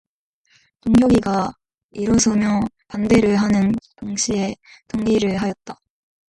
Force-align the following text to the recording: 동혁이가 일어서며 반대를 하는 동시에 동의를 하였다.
동혁이가 0.81 1.51
일어서며 1.91 2.61
반대를 2.87 3.35
하는 3.35 3.71
동시에 3.97 4.55
동의를 4.87 5.39
하였다. 5.39 5.79